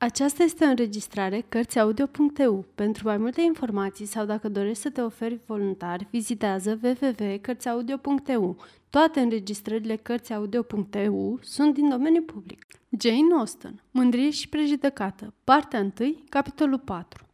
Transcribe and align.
Aceasta 0.00 0.42
este 0.42 0.64
o 0.64 0.68
înregistrare 0.68 1.44
Cărțiaudio.eu. 1.48 2.64
Pentru 2.74 3.06
mai 3.06 3.16
multe 3.16 3.40
informații 3.40 4.06
sau 4.06 4.24
dacă 4.24 4.48
dorești 4.48 4.82
să 4.82 4.90
te 4.90 5.00
oferi 5.00 5.40
voluntar, 5.46 6.06
vizitează 6.10 6.78
www.cărțiaudio.eu. 6.82 8.56
Toate 8.90 9.20
înregistrările 9.20 9.96
Cărțiaudio.eu 9.96 11.38
sunt 11.42 11.74
din 11.74 11.88
domeniu 11.88 12.22
public. 12.22 12.66
Jane 13.00 13.34
Austen, 13.38 13.82
Mândrie 13.90 14.30
și 14.30 14.48
prejudecată, 14.48 15.34
partea 15.44 15.92
1, 16.00 16.14
capitolul 16.28 16.78
4 16.78 17.26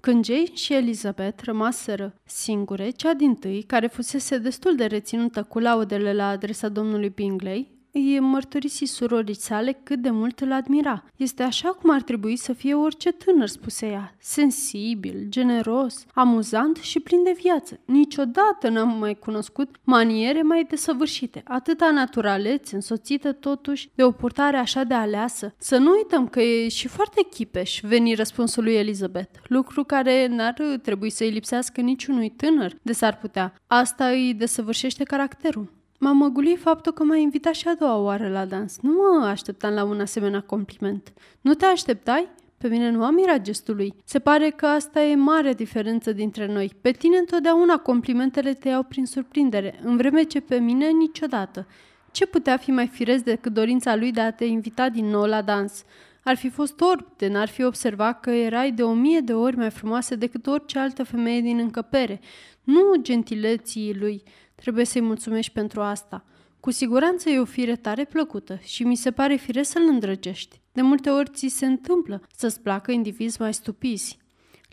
când 0.00 0.24
Jane 0.24 0.54
și 0.54 0.74
Elizabeth 0.74 1.44
rămaseră 1.44 2.14
singure, 2.24 2.90
cea 2.90 3.14
din 3.14 3.34
tâi, 3.34 3.62
care 3.62 3.86
fusese 3.86 4.38
destul 4.38 4.76
de 4.76 4.84
reținută 4.84 5.42
cu 5.42 5.58
laudele 5.58 6.12
la 6.12 6.28
adresa 6.28 6.68
domnului 6.68 7.08
Bingley, 7.08 7.75
îi 7.96 8.20
mărturisi 8.20 8.84
surorii 8.84 9.34
sale 9.34 9.80
cât 9.82 9.98
de 9.98 10.10
mult 10.10 10.40
îl 10.40 10.52
admira. 10.52 11.04
Este 11.16 11.42
așa 11.42 11.68
cum 11.68 11.90
ar 11.90 12.02
trebui 12.02 12.36
să 12.36 12.52
fie 12.52 12.74
orice 12.74 13.12
tânăr, 13.12 13.48
spuse 13.48 13.86
ea. 13.86 14.14
Sensibil, 14.18 15.26
generos, 15.28 16.04
amuzant 16.14 16.76
și 16.76 17.00
plin 17.00 17.22
de 17.22 17.36
viață. 17.42 17.80
Niciodată 17.84 18.68
n-am 18.68 18.98
mai 18.98 19.14
cunoscut 19.14 19.76
maniere 19.84 20.42
mai 20.42 20.66
desăvârșite. 20.68 21.42
Atâta 21.44 21.90
naturalețe, 21.90 22.74
însoțită 22.74 23.32
totuși 23.32 23.90
de 23.94 24.04
o 24.04 24.10
purtare 24.10 24.56
așa 24.56 24.82
de 24.82 24.94
aleasă. 24.94 25.54
Să 25.58 25.76
nu 25.76 25.90
uităm 25.90 26.28
că 26.28 26.40
e 26.40 26.68
și 26.68 26.88
foarte 26.88 27.26
chipeș, 27.30 27.80
veni 27.82 28.14
răspunsul 28.14 28.62
lui 28.62 28.74
Elizabeth. 28.74 29.38
Lucru 29.46 29.84
care 29.84 30.26
n-ar 30.26 30.54
trebui 30.82 31.10
să-i 31.10 31.30
lipsească 31.30 31.80
niciunui 31.80 32.30
tânăr 32.30 32.76
de 32.82 32.92
s-ar 32.92 33.18
putea. 33.18 33.54
Asta 33.66 34.06
îi 34.08 34.34
desăvârșește 34.34 35.04
caracterul. 35.04 35.75
M-a 35.98 36.12
măgulit 36.12 36.60
faptul 36.60 36.92
că 36.92 37.02
m-a 37.02 37.16
invitat 37.16 37.54
și 37.54 37.68
a 37.68 37.74
doua 37.74 37.96
oară 37.96 38.28
la 38.28 38.44
dans. 38.44 38.78
Nu 38.80 38.92
mă 38.92 39.26
așteptam 39.26 39.72
la 39.72 39.84
un 39.84 40.00
asemenea 40.00 40.40
compliment. 40.40 41.12
Nu 41.40 41.54
te 41.54 41.64
așteptai? 41.64 42.28
Pe 42.58 42.68
mine 42.68 42.90
nu 42.90 43.04
am 43.04 43.14
mirat 43.14 43.40
gestul 43.40 43.76
lui. 43.76 43.94
Se 44.04 44.18
pare 44.18 44.50
că 44.50 44.66
asta 44.66 45.02
e 45.02 45.14
mare 45.14 45.52
diferență 45.52 46.12
dintre 46.12 46.46
noi. 46.46 46.72
Pe 46.80 46.90
tine 46.90 47.16
întotdeauna 47.16 47.76
complimentele 47.76 48.52
te 48.52 48.68
iau 48.68 48.82
prin 48.82 49.06
surprindere, 49.06 49.78
în 49.82 49.96
vreme 49.96 50.22
ce 50.22 50.40
pe 50.40 50.56
mine 50.56 50.90
niciodată. 50.90 51.66
Ce 52.12 52.26
putea 52.26 52.56
fi 52.56 52.70
mai 52.70 52.86
firesc 52.86 53.24
decât 53.24 53.52
dorința 53.52 53.96
lui 53.96 54.12
de 54.12 54.20
a 54.20 54.32
te 54.32 54.44
invita 54.44 54.88
din 54.88 55.06
nou 55.06 55.24
la 55.24 55.42
dans? 55.42 55.84
Ar 56.24 56.36
fi 56.36 56.48
fost 56.48 56.80
orb 56.80 57.06
de 57.16 57.28
n-ar 57.28 57.48
fi 57.48 57.64
observat 57.64 58.20
că 58.20 58.30
erai 58.30 58.70
de 58.70 58.82
o 58.82 58.92
mie 58.92 59.20
de 59.20 59.34
ori 59.34 59.56
mai 59.56 59.70
frumoasă 59.70 60.16
decât 60.16 60.46
orice 60.46 60.78
altă 60.78 61.04
femeie 61.04 61.40
din 61.40 61.58
încăpere. 61.58 62.20
Nu 62.62 62.94
gentileții 63.02 63.96
lui, 63.98 64.22
Trebuie 64.56 64.84
să-i 64.84 65.00
mulțumești 65.00 65.52
pentru 65.52 65.80
asta. 65.80 66.24
Cu 66.60 66.70
siguranță 66.70 67.30
e 67.30 67.38
o 67.38 67.44
fire 67.44 67.76
tare 67.76 68.04
plăcută 68.04 68.58
și 68.62 68.84
mi 68.84 68.96
se 68.96 69.10
pare 69.10 69.36
fire 69.36 69.62
să-l 69.62 69.82
îndrăgești. 69.88 70.60
De 70.72 70.82
multe 70.82 71.10
ori 71.10 71.30
ți 71.30 71.46
se 71.46 71.66
întâmplă 71.66 72.22
să-ți 72.36 72.60
placă 72.60 72.90
indivizi 72.92 73.40
mai 73.40 73.54
stupizi. 73.54 74.18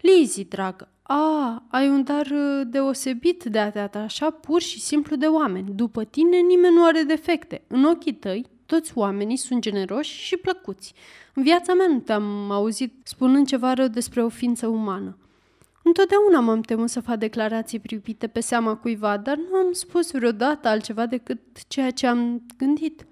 Lizzie, 0.02 0.46
dragă, 0.50 0.92
a, 1.04 1.64
ai 1.70 1.90
un 1.90 2.04
dar 2.04 2.26
uh, 2.26 2.62
deosebit 2.68 3.44
de 3.44 3.60
a 3.60 3.72
te 3.72 3.80
atașa 3.80 4.30
pur 4.30 4.62
și 4.62 4.80
simplu 4.80 5.16
de 5.16 5.26
oameni. 5.26 5.72
După 5.76 6.04
tine 6.04 6.38
nimeni 6.38 6.76
nu 6.76 6.86
are 6.86 7.02
defecte. 7.02 7.64
În 7.68 7.84
ochii 7.84 8.14
tăi, 8.14 8.46
toți 8.66 8.92
oamenii 8.96 9.38
sunt 9.38 9.62
generoși 9.62 10.24
și 10.24 10.38
plăcuți. 10.38 10.94
În 11.34 11.44
viața 11.44 11.74
mea 11.74 11.88
nu 11.88 12.00
te-am 12.00 12.52
auzit 12.52 12.94
spunând 13.04 13.48
ceva 13.48 13.74
rău 13.74 13.88
despre 13.88 14.24
o 14.24 14.30
ființă 14.30 14.68
umană. 14.68 15.18
Întotdeauna 15.84 16.40
m-am 16.40 16.62
temut 16.62 16.90
să 16.90 17.00
fac 17.00 17.18
declarații 17.18 17.80
privite 17.80 18.28
pe 18.28 18.40
seama 18.40 18.76
cuiva, 18.76 19.18
dar 19.18 19.38
nu 19.38 19.56
am 19.56 19.72
spus 19.72 20.12
vreodată 20.12 20.68
altceva 20.68 21.06
decât 21.06 21.40
ceea 21.68 21.92
ce 21.92 22.08
am 22.08 22.46
gândit. 22.58 23.06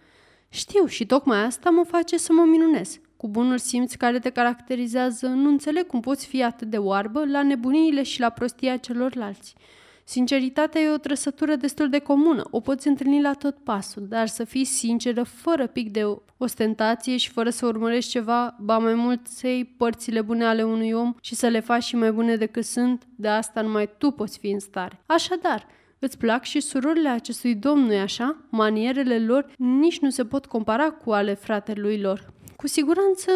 Știu 0.50 0.86
și 0.86 1.06
tocmai 1.06 1.44
asta 1.44 1.70
mă 1.70 1.84
face 1.84 2.18
să 2.18 2.34
mă 2.34 2.44
minunez. 2.44 3.00
Cu 3.18 3.28
bunul 3.28 3.58
simț 3.58 3.94
care 3.94 4.20
te 4.20 4.30
caracterizează, 4.30 5.28
nu 5.28 5.50
înțeleg 5.50 5.88
cum 5.88 6.00
poți 6.00 6.28
fi 6.28 6.44
atât 6.44 6.70
de 6.70 6.78
oarbă 6.78 7.26
la 7.26 7.44
nebuniile 7.44 8.04
și 8.04 8.20
la 8.20 8.30
prostia 8.30 8.78
celorlalți. 8.78 9.56
Sinceritatea 10.04 10.82
e 10.82 10.90
o 10.90 10.98
trăsătură 10.98 11.56
destul 11.56 11.90
de 11.90 12.00
comună, 12.00 12.44
o 12.52 12.60
poți 12.60 12.88
întâlni 12.88 13.22
la 13.22 13.34
tot 13.34 13.56
pasul, 13.64 14.06
dar 14.08 14.28
să 14.28 14.44
fii 14.44 14.66
sinceră, 14.66 15.24
fără 15.24 15.68
pic 15.68 15.92
de 15.92 16.04
ostentație 16.38 17.18
și 17.18 17.30
fără 17.30 17.50
să 17.50 17.66
urmărești 17.66 18.12
ceva, 18.12 18.56
ba 18.60 18.78
mai 18.78 18.94
mult 18.94 19.28
să 19.28 19.48
iei 19.48 19.66
părțile 19.66 20.22
bune 20.22 20.46
ale 20.46 20.64
unui 20.64 20.92
om 20.92 21.16
și 21.22 21.36
să 21.36 21.48
le 21.48 21.60
faci 21.60 21.84
și 21.84 21.96
mai 21.96 22.12
bune 22.12 22.36
decât 22.36 22.66
sunt, 22.66 23.04
de 23.16 23.28
asta 23.28 23.62
numai 23.62 23.90
tu 23.98 24.12
poți 24.12 24.38
fi 24.38 24.50
în 24.50 24.60
stare. 24.60 25.00
Așadar, 25.06 25.68
Îți 26.04 26.18
plac 26.18 26.44
și 26.44 26.60
surorile 26.60 27.10
acestui 27.10 27.56
domn, 27.56 27.86
nu 27.86 27.98
așa? 27.98 28.38
Manierele 28.50 29.20
lor 29.20 29.54
nici 29.58 30.00
nu 30.00 30.10
se 30.10 30.26
pot 30.26 30.46
compara 30.46 30.90
cu 30.90 31.12
ale 31.12 31.34
fratelui 31.34 32.00
lor. 32.00 32.34
Cu 32.56 32.68
siguranță 32.68 33.32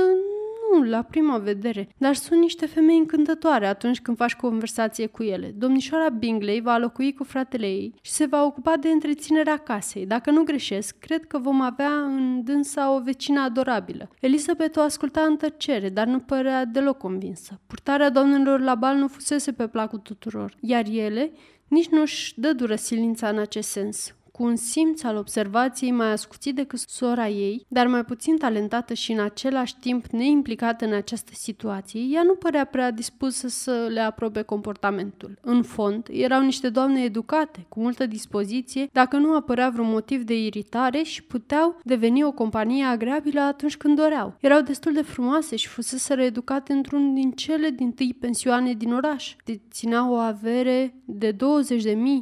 nu, 0.71 0.83
la 0.83 1.01
prima 1.01 1.37
vedere, 1.37 1.89
dar 1.97 2.15
sunt 2.15 2.39
niște 2.39 2.65
femei 2.65 2.97
încântătoare 2.97 3.67
atunci 3.67 4.01
când 4.01 4.17
faci 4.17 4.35
conversație 4.35 5.05
cu 5.05 5.23
ele. 5.23 5.53
Domnișoara 5.57 6.09
Bingley 6.09 6.61
va 6.61 6.77
locui 6.77 7.13
cu 7.13 7.23
fratele 7.23 7.65
ei 7.65 7.93
și 8.01 8.11
se 8.11 8.25
va 8.25 8.43
ocupa 8.43 8.77
de 8.77 8.89
întreținerea 8.89 9.57
casei. 9.57 10.05
Dacă 10.05 10.31
nu 10.31 10.43
greșesc, 10.43 10.95
cred 10.99 11.25
că 11.25 11.37
vom 11.37 11.61
avea 11.61 11.91
în 11.91 12.43
dânsa 12.43 12.93
o 12.93 12.99
vecină 12.99 13.41
adorabilă. 13.41 14.09
Elizabeth 14.19 14.77
o 14.77 14.81
asculta 14.81 15.21
în 15.21 15.37
tăcere, 15.37 15.89
dar 15.89 16.07
nu 16.07 16.19
părea 16.19 16.65
deloc 16.65 16.97
convinsă. 16.97 17.59
Purtarea 17.67 18.09
domnilor 18.09 18.59
la 18.59 18.75
bal 18.75 18.95
nu 18.95 19.07
fusese 19.07 19.51
pe 19.51 19.67
placul 19.67 19.99
tuturor, 19.99 20.55
iar 20.59 20.85
ele 20.91 21.31
nici 21.67 21.87
nu-și 21.87 22.39
dă 22.39 22.53
dură 22.53 22.75
silința 22.75 23.29
în 23.29 23.37
acest 23.37 23.69
sens 23.69 24.15
cu 24.35 24.43
un 24.43 24.55
simț 24.55 25.03
al 25.03 25.15
observației 25.15 25.91
mai 25.91 26.11
ascuțit 26.11 26.55
decât 26.55 26.79
sora 26.79 27.27
ei, 27.27 27.65
dar 27.67 27.87
mai 27.87 28.05
puțin 28.05 28.37
talentată 28.37 28.93
și 28.93 29.11
în 29.11 29.19
același 29.19 29.75
timp 29.79 30.05
neimplicată 30.05 30.85
în 30.85 30.93
această 30.93 31.31
situație, 31.33 32.01
ea 32.01 32.23
nu 32.23 32.35
părea 32.35 32.65
prea 32.65 32.91
dispusă 32.91 33.47
să 33.47 33.87
le 33.89 33.99
aprobe 33.99 34.41
comportamentul. 34.41 35.37
În 35.41 35.63
fond, 35.63 36.07
erau 36.11 36.41
niște 36.41 36.69
doamne 36.69 37.03
educate, 37.03 37.65
cu 37.69 37.79
multă 37.79 38.05
dispoziție, 38.05 38.89
dacă 38.91 39.17
nu 39.17 39.35
apărea 39.35 39.69
vreun 39.69 39.89
motiv 39.89 40.23
de 40.23 40.45
iritare 40.45 41.01
și 41.01 41.23
puteau 41.23 41.79
deveni 41.83 42.23
o 42.23 42.31
companie 42.31 42.83
agreabilă 42.83 43.41
atunci 43.41 43.77
când 43.77 43.95
doreau. 43.95 44.37
Erau 44.39 44.61
destul 44.61 44.93
de 44.93 45.01
frumoase 45.01 45.55
și 45.55 45.67
fusese 45.67 46.21
educate 46.21 46.73
într-un 46.73 47.13
din 47.13 47.31
cele 47.31 47.69
din 47.69 47.91
tâi 47.91 48.15
pensioane 48.19 48.73
din 48.73 48.93
oraș. 48.93 49.35
Dețineau 49.45 50.11
o 50.11 50.15
avere 50.15 50.95
de 51.05 51.31
20.000 51.33 51.37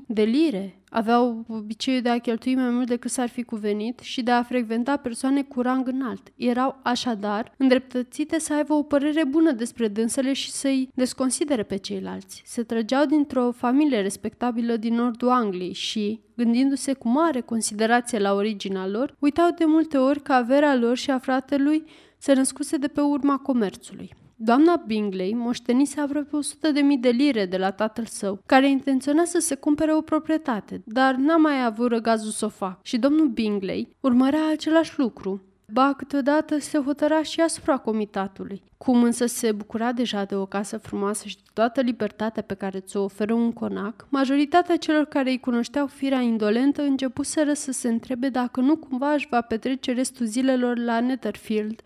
de 0.08 0.24
lire, 0.24 0.83
aveau 0.94 1.46
obiceiul 1.48 2.02
de 2.02 2.10
a 2.10 2.20
cheltui 2.20 2.56
mai 2.56 2.70
mult 2.70 2.88
decât 2.88 3.12
s-ar 3.12 3.30
fi 3.30 3.44
cuvenit 3.44 4.00
și 4.00 4.22
de 4.22 4.32
a 4.32 4.44
frecventa 4.44 4.98
persoane 4.98 5.44
cu 5.44 5.62
rang 5.62 5.88
înalt. 5.88 6.32
Erau 6.36 6.80
așadar 6.84 7.54
îndreptățite 7.58 8.40
să 8.40 8.54
aibă 8.54 8.74
o 8.74 8.84
părere 8.84 9.26
bună 9.26 9.52
despre 9.52 9.88
dânsele 9.88 10.34
și 10.34 10.52
să-i 10.52 10.90
desconsidere 10.94 11.64
pe 11.64 11.76
ceilalți. 11.76 12.42
Se 12.46 12.64
trăgeau 12.64 13.06
dintr-o 13.06 13.52
familie 13.52 14.02
respectabilă 14.02 14.76
din 14.76 14.94
nordul 14.94 15.30
Angliei 15.30 15.74
și, 15.74 16.20
gândindu-se 16.36 16.94
cu 16.94 17.08
mare 17.08 17.42
considerație 17.42 18.20
la 18.20 18.34
originea 18.34 18.88
lor, 18.88 19.16
uitau 19.20 19.50
de 19.58 19.66
multe 19.66 19.98
ori 19.98 20.22
că 20.22 20.34
averea 20.34 20.76
lor 20.76 20.98
și 20.98 21.12
a 21.12 21.18
fratelui 21.18 21.84
se 22.18 22.34
născuse 22.34 22.78
de 22.78 22.88
pe 22.88 23.02
urma 23.02 23.38
comerțului. 23.38 24.22
Doamna 24.36 24.84
Bingley 24.88 25.34
moștenise 25.34 26.00
aproape 26.00 26.36
100 26.36 26.72
de 26.72 26.80
mii 26.80 26.98
de 26.98 27.10
lire 27.10 27.46
de 27.46 27.58
la 27.58 27.72
tatăl 27.72 28.06
său, 28.06 28.42
care 28.46 28.70
intenționa 28.70 29.24
să 29.24 29.40
se 29.40 29.56
cumpere 29.56 29.94
o 29.94 30.02
proprietate, 30.02 30.82
dar 30.86 31.16
n-a 31.16 31.38
mai 31.38 31.66
avut 31.66 31.90
răgazul 31.90 32.32
să 32.32 32.46
o 32.46 32.50
facă. 32.50 32.80
Și 32.84 32.98
domnul 32.98 33.28
Bingley 33.28 33.96
urmărea 34.00 34.50
același 34.52 35.00
lucru, 35.00 35.42
Ba, 35.72 35.94
câteodată 35.98 36.60
se 36.60 36.78
hotăra 36.78 37.24
și 37.24 37.42
asupra 37.42 37.78
comitatului. 37.78 38.64
Cum 38.78 39.04
însă 39.04 39.26
se 39.26 39.52
bucura 39.52 39.92
deja 39.92 40.24
de 40.24 40.36
o 40.36 40.46
casă 40.46 40.78
frumoasă 40.78 41.28
și 41.28 41.36
de 41.36 41.42
toată 41.54 41.82
libertatea 41.82 42.44
pe 42.44 42.54
care 42.54 42.80
ți-o 42.80 43.04
oferă 43.04 43.34
un 43.34 43.52
conac, 43.52 44.08
majoritatea 44.10 44.78
celor 44.78 45.06
care 45.06 45.30
îi 45.30 45.40
cunoșteau 45.40 45.88
firea 45.88 46.20
indolentă 46.20 46.82
începuseră 46.82 47.54
să 47.54 47.72
se 47.72 47.88
întrebe 47.88 48.30
dacă 48.30 48.60
nu 48.60 48.78
cumva 48.78 49.14
își 49.14 49.28
va 49.30 49.42
petrece 49.42 49.94
restul 49.94 50.26
zilelor 50.26 50.78
la 50.78 51.00
Netherfield, 51.00 51.82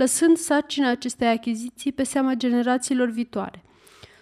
lăsând 0.00 0.36
sarcina 0.36 0.90
acestei 0.90 1.28
achiziții 1.28 1.92
pe 1.92 2.02
seama 2.02 2.34
generațiilor 2.34 3.08
viitoare. 3.08 3.64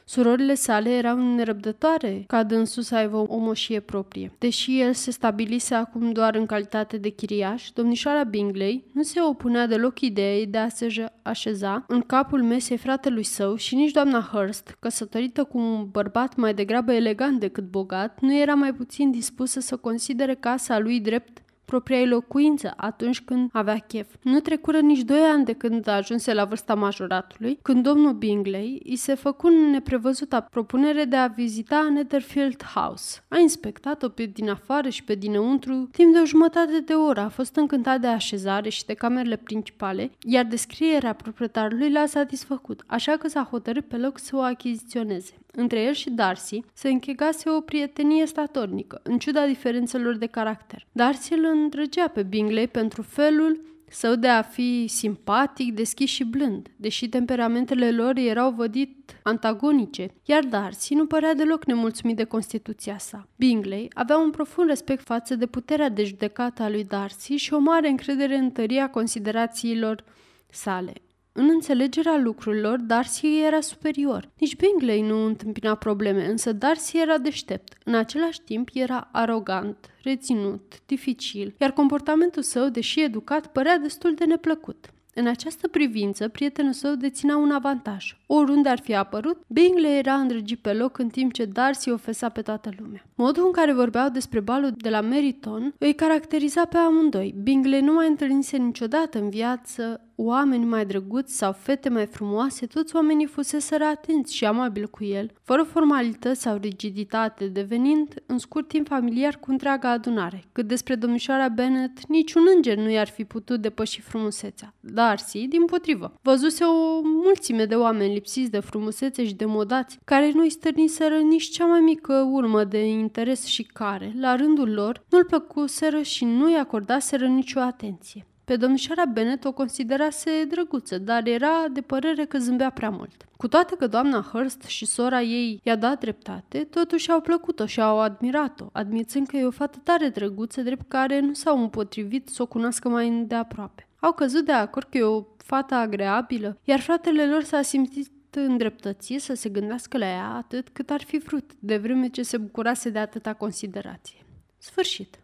Surorile 0.04 0.54
sale 0.54 0.90
erau 0.90 1.34
nerăbdătoare 1.34 2.24
ca 2.26 2.42
dânsul 2.42 2.82
să 2.82 2.94
aibă 2.94 3.16
o 3.16 3.36
moșie 3.36 3.80
proprie. 3.80 4.32
Deși 4.38 4.80
el 4.80 4.92
se 4.92 5.10
stabilise 5.10 5.74
acum 5.74 6.12
doar 6.12 6.34
în 6.34 6.46
calitate 6.46 6.96
de 6.96 7.08
chiriaș, 7.08 7.70
domnișoara 7.70 8.22
Bingley 8.22 8.84
nu 8.92 9.02
se 9.02 9.20
opunea 9.20 9.66
deloc 9.66 10.00
ideii 10.00 10.46
de 10.46 10.58
a 10.58 10.68
se 10.68 11.12
așeza 11.22 11.84
în 11.88 12.00
capul 12.00 12.42
mesei 12.42 12.76
fratelui 12.76 13.22
său 13.22 13.56
și 13.56 13.74
nici 13.74 13.90
doamna 13.90 14.28
Hurst, 14.32 14.76
căsătorită 14.80 15.44
cu 15.44 15.58
un 15.58 15.88
bărbat 15.90 16.36
mai 16.36 16.54
degrabă 16.54 16.92
elegant 16.92 17.40
decât 17.40 17.64
bogat, 17.70 18.20
nu 18.20 18.36
era 18.36 18.54
mai 18.54 18.74
puțin 18.74 19.10
dispusă 19.10 19.60
să 19.60 19.76
considere 19.76 20.34
casa 20.34 20.78
lui 20.78 21.00
drept 21.00 21.42
propria 21.70 22.04
locuință 22.04 22.72
atunci 22.76 23.20
când 23.20 23.50
avea 23.52 23.78
chef. 23.78 24.14
Nu 24.22 24.40
trecură 24.40 24.78
nici 24.78 25.00
doi 25.00 25.20
ani 25.20 25.44
de 25.44 25.52
când 25.52 25.88
ajunse 25.88 26.34
la 26.34 26.44
vârsta 26.44 26.74
majoratului, 26.74 27.58
când 27.62 27.82
domnul 27.82 28.12
Bingley 28.12 28.82
îi 28.84 28.96
se 28.96 29.14
făcu 29.14 29.48
neprevăzuta 29.48 30.40
propunere 30.40 31.04
de 31.04 31.16
a 31.16 31.26
vizita 31.26 31.88
Netherfield 31.92 32.62
House. 32.74 33.20
A 33.28 33.38
inspectat-o 33.38 34.08
pe 34.08 34.24
din 34.24 34.50
afară 34.50 34.88
și 34.88 35.04
pe 35.04 35.14
dinăuntru 35.14 35.88
timp 35.92 36.12
de 36.12 36.18
o 36.18 36.24
jumătate 36.24 36.80
de 36.80 36.92
oră. 36.92 37.20
A 37.20 37.28
fost 37.28 37.56
încântat 37.56 38.00
de 38.00 38.06
așezare 38.06 38.68
și 38.68 38.84
de 38.84 38.94
camerele 38.94 39.36
principale, 39.36 40.10
iar 40.26 40.44
descrierea 40.44 41.12
proprietarului 41.12 41.90
l-a 41.90 42.06
satisfăcut, 42.06 42.82
așa 42.86 43.12
că 43.16 43.28
s-a 43.28 43.48
hotărât 43.50 43.88
pe 43.88 43.96
loc 43.96 44.18
să 44.18 44.36
o 44.36 44.40
achiziționeze. 44.40 45.32
Între 45.52 45.82
el 45.82 45.92
și 45.92 46.10
Darcy 46.10 46.60
se 46.72 46.88
închegase 46.88 47.50
o 47.50 47.60
prietenie 47.60 48.26
statornică, 48.26 49.00
în 49.02 49.18
ciuda 49.18 49.46
diferențelor 49.46 50.16
de 50.16 50.26
caracter. 50.26 50.86
Darcy 50.92 51.32
îl 51.32 51.44
îndrăgea 51.44 52.08
pe 52.08 52.22
Bingley 52.22 52.68
pentru 52.68 53.02
felul 53.02 53.68
său 53.90 54.14
de 54.14 54.28
a 54.28 54.42
fi 54.42 54.86
simpatic, 54.88 55.74
deschis 55.74 56.10
și 56.10 56.24
blând, 56.24 56.68
deși 56.76 57.08
temperamentele 57.08 57.90
lor 57.90 58.16
erau 58.16 58.50
vădit 58.50 59.20
antagonice, 59.22 60.10
iar 60.24 60.44
Darcy 60.44 60.94
nu 60.94 61.06
părea 61.06 61.34
deloc 61.34 61.64
nemulțumit 61.64 62.16
de 62.16 62.24
constituția 62.24 62.98
sa. 62.98 63.28
Bingley 63.36 63.88
avea 63.94 64.18
un 64.18 64.30
profund 64.30 64.68
respect 64.68 65.04
față 65.04 65.34
de 65.34 65.46
puterea 65.46 65.88
de 65.88 66.04
judecată 66.04 66.62
a 66.62 66.68
lui 66.68 66.84
Darcy 66.84 67.34
și 67.34 67.54
o 67.54 67.58
mare 67.58 67.88
încredere 67.88 68.36
în 68.36 68.50
tăria 68.50 68.90
considerațiilor 68.90 70.04
sale. 70.50 70.92
În 71.38 71.48
înțelegerea 71.52 72.16
lucrurilor, 72.16 72.78
Darcy 72.78 73.40
era 73.46 73.60
superior. 73.60 74.28
Nici 74.38 74.56
Bingley 74.56 75.02
nu 75.02 75.24
întâmpina 75.24 75.74
probleme, 75.74 76.28
însă 76.28 76.52
Darcy 76.52 76.98
era 76.98 77.18
deștept. 77.18 77.78
În 77.84 77.94
același 77.94 78.40
timp, 78.40 78.68
era 78.72 79.08
arogant, 79.12 79.76
reținut, 80.02 80.74
dificil, 80.86 81.54
iar 81.58 81.72
comportamentul 81.72 82.42
său, 82.42 82.68
deși 82.68 83.02
educat, 83.02 83.46
părea 83.46 83.78
destul 83.78 84.14
de 84.14 84.24
neplăcut. 84.24 84.92
În 85.14 85.26
această 85.26 85.68
privință, 85.68 86.28
prietenul 86.28 86.72
său 86.72 86.94
deținea 86.94 87.36
un 87.36 87.50
avantaj. 87.50 88.16
Oriunde 88.26 88.68
ar 88.68 88.78
fi 88.78 88.94
apărut, 88.94 89.40
Bingley 89.46 89.98
era 89.98 90.14
îndrăgit 90.14 90.58
pe 90.58 90.72
loc 90.72 90.98
în 90.98 91.08
timp 91.08 91.32
ce 91.32 91.44
Darcy 91.44 91.90
o 91.90 91.96
fesa 91.96 92.28
pe 92.28 92.42
toată 92.42 92.70
lumea. 92.78 93.04
Modul 93.14 93.44
în 93.44 93.52
care 93.52 93.72
vorbeau 93.72 94.08
despre 94.08 94.40
balul 94.40 94.72
de 94.76 94.88
la 94.88 95.00
Meriton 95.00 95.74
îi 95.78 95.94
caracteriza 95.94 96.64
pe 96.64 96.76
amândoi. 96.76 97.34
Bingley 97.42 97.80
nu 97.80 97.92
mai 97.92 98.08
întâlnise 98.08 98.56
niciodată 98.56 99.18
în 99.18 99.30
viață 99.30 100.02
oameni 100.20 100.64
mai 100.64 100.86
drăguți 100.86 101.36
sau 101.36 101.52
fete 101.52 101.88
mai 101.88 102.06
frumoase, 102.06 102.66
toți 102.66 102.96
oamenii 102.96 103.26
fuseseră 103.26 103.84
atenți 103.84 104.34
și 104.34 104.44
amabili 104.44 104.90
cu 104.90 105.04
el, 105.04 105.30
fără 105.42 105.62
formalități 105.62 106.40
sau 106.40 106.56
rigiditate, 106.56 107.46
devenind 107.46 108.22
în 108.26 108.38
scurt 108.38 108.68
timp 108.68 108.86
familiar 108.86 109.36
cu 109.36 109.50
întreaga 109.50 109.90
adunare. 109.90 110.44
Cât 110.52 110.66
despre 110.66 110.94
domnișoara 110.94 111.48
Bennet, 111.48 112.06
niciun 112.06 112.42
înger 112.54 112.76
nu 112.76 112.90
i-ar 112.90 113.08
fi 113.08 113.24
putut 113.24 113.60
depăși 113.60 114.00
frumusețea. 114.00 114.74
Darcy, 114.80 115.46
din 115.46 115.64
potrivă, 115.64 116.14
văzuse 116.22 116.64
o 116.64 117.00
mulțime 117.02 117.64
de 117.64 117.74
oameni 117.74 118.14
lipsiți 118.14 118.50
de 118.50 118.60
frumusețe 118.60 119.24
și 119.26 119.34
de 119.34 119.44
modați, 119.44 119.98
care 120.04 120.30
nu-i 120.34 120.50
stârniseră 120.50 121.16
nici 121.16 121.48
cea 121.48 121.64
mai 121.64 121.80
mică 121.80 122.28
urmă 122.30 122.64
de 122.64 122.86
interes 122.88 123.44
și 123.44 123.62
care, 123.62 124.12
la 124.16 124.36
rândul 124.36 124.72
lor, 124.72 125.04
nu-l 125.08 125.24
plăcuseră 125.24 126.02
și 126.02 126.24
nu-i 126.24 126.56
acordaseră 126.56 127.26
nicio 127.26 127.60
atenție. 127.60 128.26
Pe 128.48 128.56
domnișoara 128.56 129.04
Bennet 129.04 129.44
o 129.44 129.52
considerase 129.52 130.44
drăguță, 130.44 130.98
dar 130.98 131.26
era 131.26 131.68
de 131.72 131.80
părere 131.80 132.24
că 132.24 132.38
zâmbea 132.38 132.70
prea 132.70 132.90
mult. 132.90 133.26
Cu 133.36 133.48
toate 133.48 133.76
că 133.76 133.86
doamna 133.86 134.28
Hurst 134.32 134.62
și 134.62 134.86
sora 134.86 135.22
ei 135.22 135.60
i-a 135.62 135.76
dat 135.76 136.00
dreptate, 136.00 136.64
totuși 136.64 137.10
au 137.10 137.20
plăcut-o 137.20 137.66
și 137.66 137.80
au 137.80 138.00
admirat-o, 138.00 138.66
admițând 138.72 139.26
că 139.26 139.36
e 139.36 139.44
o 139.44 139.50
fată 139.50 139.78
tare 139.82 140.08
drăguță, 140.08 140.62
drept 140.62 140.88
care 140.88 141.20
nu 141.20 141.32
s-au 141.32 141.62
împotrivit 141.62 142.28
să 142.28 142.42
o 142.42 142.46
cunoască 142.46 142.88
mai 142.88 143.08
îndeaproape. 143.08 143.86
Au 144.00 144.12
căzut 144.12 144.44
de 144.44 144.52
acord 144.52 144.86
că 144.90 144.98
e 144.98 145.02
o 145.02 145.24
fată 145.36 145.74
agreabilă, 145.74 146.58
iar 146.64 146.80
fratele 146.80 147.26
lor 147.26 147.42
s-a 147.42 147.62
simțit 147.62 148.10
îndreptățit 148.30 149.20
să 149.20 149.34
se 149.34 149.48
gândească 149.48 149.98
la 149.98 150.06
ea 150.06 150.34
atât 150.34 150.68
cât 150.68 150.90
ar 150.90 151.02
fi 151.02 151.18
vrut, 151.18 151.50
de 151.58 151.76
vreme 151.76 152.08
ce 152.08 152.22
se 152.22 152.36
bucurase 152.36 152.90
de 152.90 152.98
atâta 152.98 153.32
considerație. 153.34 154.24
Sfârșit. 154.58 155.18